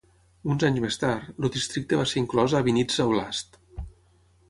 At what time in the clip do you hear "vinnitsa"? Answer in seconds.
2.71-3.11